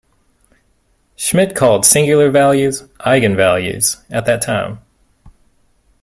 [1.15, 4.79] Schmidt called singular values "eigenvalues" at that time.